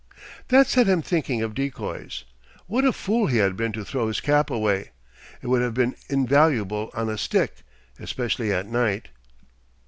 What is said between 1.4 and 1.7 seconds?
of